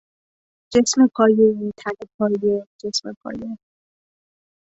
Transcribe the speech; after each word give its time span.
جسم 0.73 0.99
پایهای، 1.15 1.71
تنپایه، 1.79 2.67
جسم 2.81 3.13
پایه 3.21 3.51